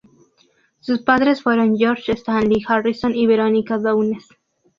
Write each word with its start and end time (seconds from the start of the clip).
Sus 0.79 1.03
padres 1.03 1.43
fueron 1.43 1.77
George 1.77 2.13
Stanley 2.13 2.63
Harrison 2.67 3.15
y 3.15 3.27
Veronica 3.27 3.77
Downes. 3.77 4.29